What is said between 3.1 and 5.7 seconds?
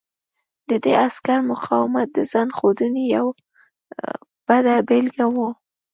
یوه بده بېلګه وه